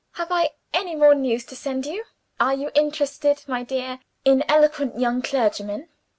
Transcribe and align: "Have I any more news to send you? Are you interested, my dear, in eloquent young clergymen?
"Have 0.13 0.29
I 0.31 0.49
any 0.73 0.95
more 0.95 1.13
news 1.13 1.45
to 1.45 1.55
send 1.55 1.85
you? 1.85 2.05
Are 2.39 2.55
you 2.55 2.71
interested, 2.73 3.43
my 3.47 3.61
dear, 3.61 3.99
in 4.25 4.43
eloquent 4.49 4.97
young 4.97 5.21
clergymen? 5.21 5.89